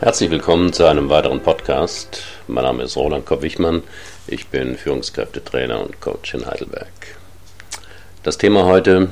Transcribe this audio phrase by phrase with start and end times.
[0.00, 2.22] Herzlich willkommen zu einem weiteren Podcast.
[2.46, 3.82] Mein Name ist Roland Kopp-Wichmann.
[4.28, 6.86] Ich bin Führungskräftetrainer und Coach in Heidelberg.
[8.22, 9.08] Das Thema heute: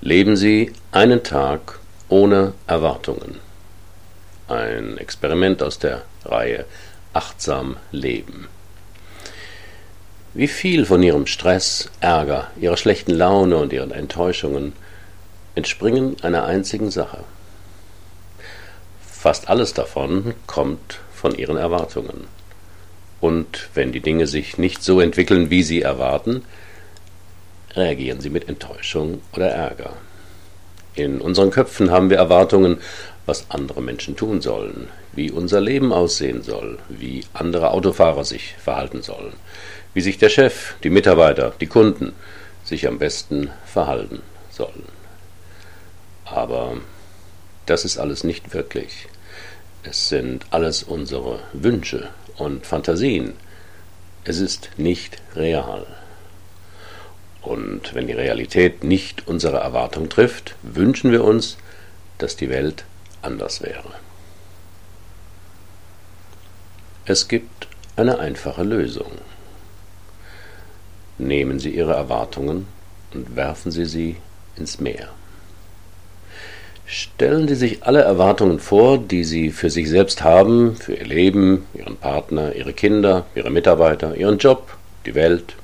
[0.00, 3.38] Leben Sie einen Tag ohne Erwartungen.
[4.48, 6.64] Ein Experiment aus der Reihe
[7.12, 8.48] Achtsam Leben.
[10.32, 14.72] Wie viel von Ihrem Stress, Ärger, Ihrer schlechten Laune und Ihren Enttäuschungen
[15.54, 17.18] entspringen einer einzigen Sache?
[19.24, 22.26] Fast alles davon kommt von ihren Erwartungen.
[23.22, 26.44] Und wenn die Dinge sich nicht so entwickeln, wie sie erwarten,
[27.74, 29.94] reagieren sie mit Enttäuschung oder Ärger.
[30.94, 32.82] In unseren Köpfen haben wir Erwartungen,
[33.24, 39.00] was andere Menschen tun sollen, wie unser Leben aussehen soll, wie andere Autofahrer sich verhalten
[39.00, 39.32] sollen,
[39.94, 42.12] wie sich der Chef, die Mitarbeiter, die Kunden
[42.62, 44.84] sich am besten verhalten sollen.
[46.26, 46.76] Aber
[47.64, 49.08] das ist alles nicht wirklich.
[49.86, 53.34] Es sind alles unsere Wünsche und Fantasien.
[54.24, 55.86] Es ist nicht real.
[57.42, 61.58] Und wenn die Realität nicht unsere Erwartung trifft, wünschen wir uns,
[62.16, 62.86] dass die Welt
[63.20, 63.92] anders wäre.
[67.04, 69.12] Es gibt eine einfache Lösung.
[71.18, 72.66] Nehmen Sie Ihre Erwartungen
[73.12, 74.16] und werfen Sie sie
[74.56, 75.10] ins Meer.
[76.86, 81.66] Stellen Sie sich alle Erwartungen vor, die Sie für sich selbst haben, für Ihr Leben,
[81.72, 85.54] Ihren Partner, Ihre Kinder, Ihre Mitarbeiter, Ihren Job, die Welt.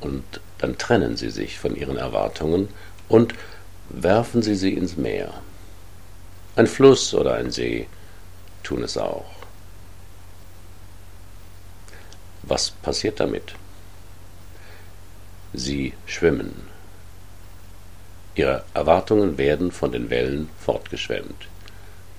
[0.00, 0.24] Und
[0.58, 2.68] dann trennen Sie sich von Ihren Erwartungen
[3.08, 3.34] und
[3.88, 5.32] werfen Sie sie ins Meer.
[6.56, 7.86] Ein Fluss oder ein See
[8.62, 9.26] tun es auch.
[12.42, 13.54] Was passiert damit?
[15.52, 16.75] Sie schwimmen.
[18.36, 21.48] Ihre Erwartungen werden von den Wellen fortgeschwemmt.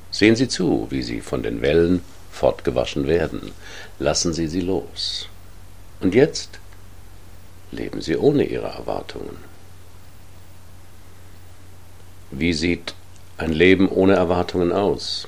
[0.10, 3.52] Sehen Sie zu, wie sie von den Wellen fortgewaschen werden.
[4.00, 5.30] Lassen Sie sie los.
[6.00, 6.60] Und jetzt
[7.72, 9.38] leben Sie ohne Ihre Erwartungen.
[12.32, 12.96] Wie sieht
[13.38, 15.28] ein Leben ohne Erwartungen aus?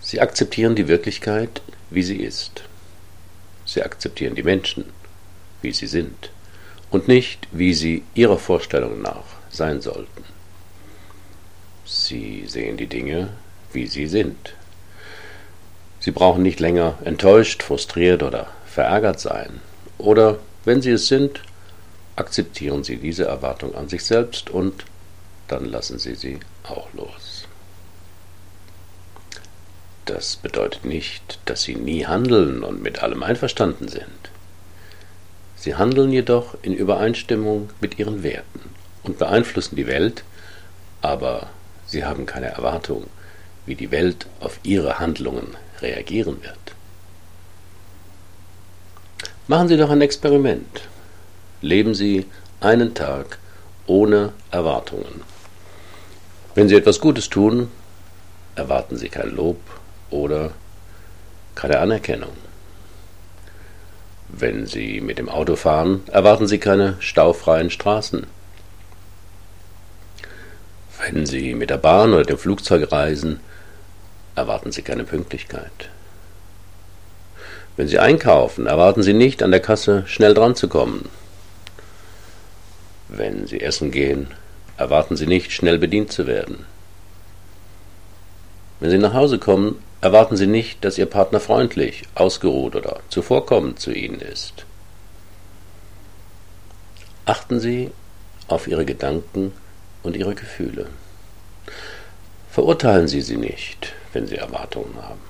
[0.00, 2.64] Sie akzeptieren die Wirklichkeit, wie sie ist.
[3.66, 4.86] Sie akzeptieren die Menschen,
[5.60, 6.30] wie sie sind
[6.92, 10.24] und nicht, wie sie ihrer Vorstellung nach sein sollten.
[11.84, 13.30] Sie sehen die Dinge,
[13.72, 14.54] wie sie sind.
[15.98, 19.60] Sie brauchen nicht länger enttäuscht, frustriert oder verärgert sein.
[19.98, 21.42] Oder, wenn sie es sind,
[22.16, 24.84] akzeptieren sie diese Erwartung an sich selbst und
[25.48, 27.46] dann lassen sie sie auch los.
[30.04, 34.31] Das bedeutet nicht, dass sie nie handeln und mit allem einverstanden sind.
[35.62, 38.60] Sie handeln jedoch in Übereinstimmung mit ihren Werten
[39.04, 40.24] und beeinflussen die Welt,
[41.02, 41.50] aber
[41.86, 43.06] sie haben keine Erwartung,
[43.64, 46.58] wie die Welt auf ihre Handlungen reagieren wird.
[49.46, 50.88] Machen Sie doch ein Experiment.
[51.60, 52.26] Leben Sie
[52.58, 53.38] einen Tag
[53.86, 55.22] ohne Erwartungen.
[56.56, 57.70] Wenn Sie etwas Gutes tun,
[58.56, 59.60] erwarten Sie kein Lob
[60.10, 60.50] oder
[61.54, 62.32] keine Anerkennung.
[64.34, 68.26] Wenn Sie mit dem Auto fahren, erwarten Sie keine staufreien Straßen.
[70.98, 73.40] Wenn Sie mit der Bahn oder dem Flugzeug reisen,
[74.34, 75.90] erwarten Sie keine Pünktlichkeit.
[77.76, 81.10] Wenn Sie einkaufen, erwarten Sie nicht, an der Kasse schnell dran zu kommen.
[83.08, 84.28] Wenn Sie essen gehen,
[84.78, 86.64] erwarten Sie nicht, schnell bedient zu werden.
[88.80, 93.80] Wenn Sie nach Hause kommen, erwarten Sie nicht, dass Ihr Partner freundlich, ausgeruht oder zuvorkommend
[93.80, 94.66] zu Ihnen ist.
[97.24, 97.90] Achten Sie
[98.48, 99.52] auf Ihre Gedanken
[100.02, 100.88] und Ihre Gefühle.
[102.50, 105.20] Verurteilen Sie sie nicht, wenn Sie Erwartungen haben.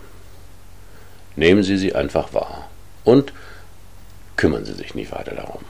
[1.36, 2.68] Nehmen Sie sie einfach wahr
[3.04, 3.32] und
[4.36, 5.64] kümmern Sie sich nicht weiter darum.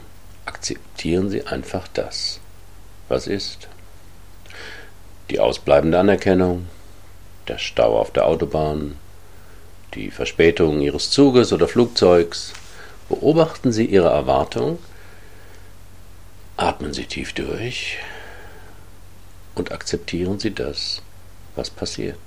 [0.45, 2.39] Akzeptieren Sie einfach das,
[3.09, 3.67] was ist.
[5.29, 6.67] Die ausbleibende Anerkennung,
[7.47, 8.97] der Stau auf der Autobahn,
[9.93, 12.53] die Verspätung Ihres Zuges oder Flugzeugs.
[13.09, 14.79] Beobachten Sie Ihre Erwartung,
[16.57, 17.97] atmen Sie tief durch
[19.55, 21.01] und akzeptieren Sie das,
[21.55, 22.17] was passiert.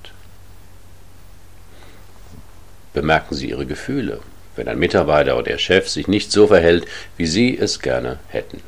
[2.92, 4.20] Bemerken Sie Ihre Gefühle,
[4.54, 6.86] wenn ein Mitarbeiter oder Ihr Chef sich nicht so verhält,
[7.16, 8.62] wie Sie es gerne hätten.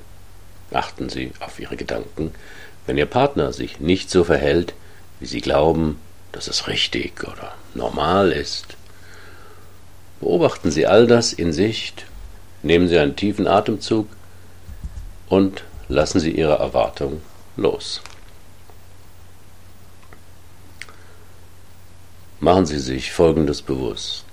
[0.73, 2.33] Achten Sie auf Ihre Gedanken,
[2.87, 4.75] wenn Ihr Partner sich nicht so verhält,
[5.21, 5.99] wie Sie glauben,
[6.39, 8.77] dass es richtig oder normal ist.
[10.21, 12.07] Beobachten Sie all das in Sicht,
[12.63, 14.07] nehmen Sie einen tiefen Atemzug
[15.29, 17.23] und lassen Sie Ihre Erwartung
[17.57, 18.01] los.
[22.39, 24.27] Machen Sie sich Folgendes bewusst.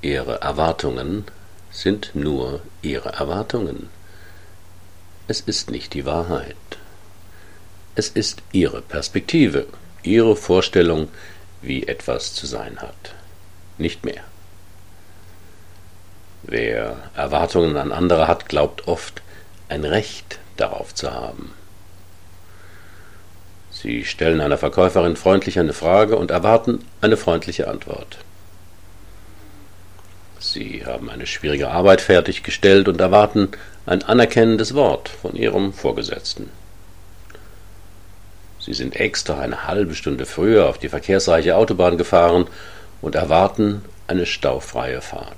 [0.00, 1.26] Ihre Erwartungen
[1.70, 3.88] sind nur Ihre Erwartungen.
[5.28, 6.56] Es ist nicht die Wahrheit.
[7.94, 9.68] Es ist Ihre Perspektive,
[10.02, 11.08] Ihre Vorstellung,
[11.60, 13.14] wie etwas zu sein hat.
[13.78, 14.22] Nicht mehr.
[16.42, 19.22] Wer Erwartungen an andere hat, glaubt oft,
[19.68, 21.52] ein Recht darauf zu haben.
[23.70, 28.18] Sie stellen einer Verkäuferin freundlich eine Frage und erwarten eine freundliche Antwort.
[30.38, 33.48] Sie haben eine schwierige Arbeit fertiggestellt und erwarten
[33.86, 36.50] ein anerkennendes Wort von Ihrem Vorgesetzten.
[38.64, 42.46] Sie sind extra eine halbe Stunde früher auf die verkehrsreiche Autobahn gefahren
[43.00, 45.36] und erwarten eine staufreie Fahrt.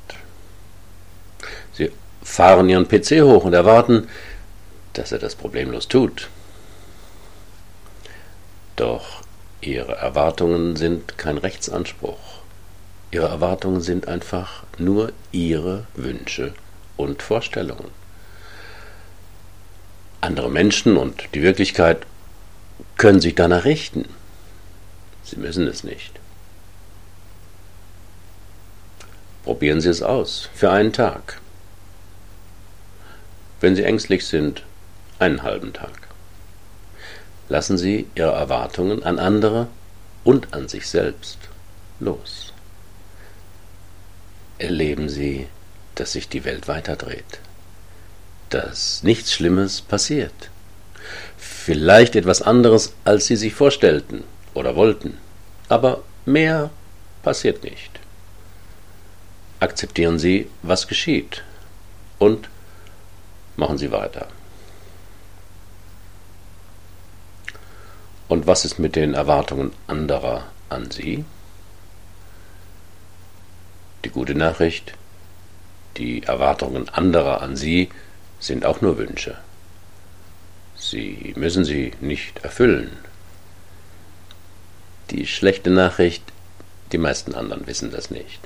[1.73, 1.91] Sie
[2.23, 4.09] fahren Ihren PC hoch und erwarten,
[4.93, 6.29] dass er das problemlos tut.
[8.77, 9.23] Doch
[9.63, 12.43] Ihre Erwartungen sind kein Rechtsanspruch.
[13.11, 16.53] Ihre Erwartungen sind einfach nur Ihre Wünsche
[16.99, 17.89] und Vorstellungen.
[20.21, 22.07] Andere Menschen und die Wirklichkeit
[22.97, 24.09] können sich danach richten.
[25.25, 26.21] Sie müssen es nicht.
[29.45, 31.41] Probieren Sie es aus für einen Tag.
[33.61, 34.63] Wenn Sie ängstlich sind,
[35.19, 36.09] einen halben Tag.
[37.49, 39.69] Lassen Sie Ihre Erwartungen an andere
[40.25, 41.39] und an sich selbst
[42.01, 42.53] los.
[44.59, 45.47] Erleben Sie,
[45.95, 47.41] dass sich die Welt weiterdreht,
[48.51, 50.51] dass nichts Schlimmes passiert,
[51.65, 54.23] vielleicht etwas anderes, als Sie sich vorstellten
[54.53, 55.17] oder wollten,
[55.71, 56.69] aber mehr
[57.23, 57.91] passiert nicht.
[59.61, 61.43] Akzeptieren Sie, was geschieht
[62.19, 62.51] und
[63.57, 64.27] machen Sie weiter.
[68.29, 71.25] Und was ist mit den Erwartungen anderer an Sie?
[74.05, 74.93] Die gute Nachricht,
[75.97, 77.89] die Erwartungen anderer an Sie
[78.39, 79.39] sind auch nur Wünsche.
[80.87, 82.91] Sie müssen sie nicht erfüllen.
[85.11, 86.23] Die schlechte Nachricht,
[86.93, 88.41] die meisten anderen wissen das nicht.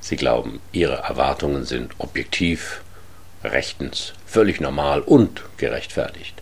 [0.00, 2.80] Sie glauben, ihre Erwartungen sind objektiv,
[3.44, 6.40] rechtens, völlig normal und gerechtfertigt.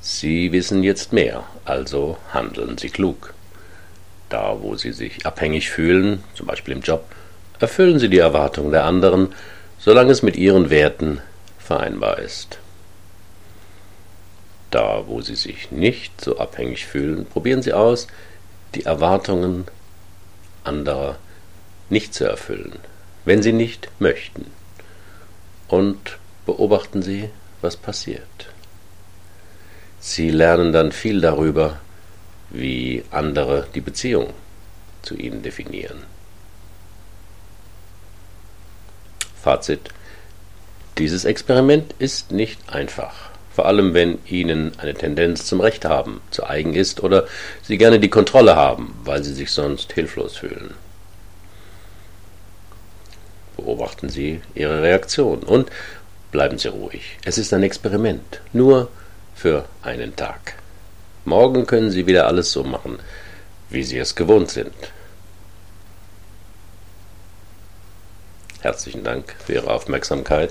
[0.00, 3.34] Sie wissen jetzt mehr, also handeln Sie klug.
[4.30, 7.04] Da, wo Sie sich abhängig fühlen, zum Beispiel im Job,
[7.60, 9.34] erfüllen Sie die Erwartungen der anderen,
[9.78, 11.20] solange es mit Ihren Werten
[11.68, 12.58] vereinbar ist.
[14.70, 18.06] Da, wo Sie sich nicht so abhängig fühlen, probieren Sie aus,
[18.74, 19.66] die Erwartungen
[20.64, 21.18] anderer
[21.90, 22.78] nicht zu erfüllen,
[23.26, 24.46] wenn Sie nicht möchten.
[25.68, 27.28] Und beobachten Sie,
[27.60, 28.48] was passiert.
[30.00, 31.80] Sie lernen dann viel darüber,
[32.48, 34.32] wie andere die Beziehung
[35.02, 36.02] zu ihnen definieren.
[39.42, 39.90] Fazit.
[40.98, 46.44] Dieses Experiment ist nicht einfach, vor allem wenn Ihnen eine Tendenz zum Recht haben zu
[46.44, 47.28] eigen ist oder
[47.62, 50.74] Sie gerne die Kontrolle haben, weil Sie sich sonst hilflos fühlen.
[53.56, 55.70] Beobachten Sie Ihre Reaktion und
[56.32, 57.18] bleiben Sie ruhig.
[57.24, 58.40] Es ist ein Experiment.
[58.52, 58.88] Nur
[59.36, 60.54] für einen Tag.
[61.24, 62.98] Morgen können Sie wieder alles so machen,
[63.70, 64.74] wie Sie es gewohnt sind.
[68.62, 70.50] Herzlichen Dank für Ihre Aufmerksamkeit.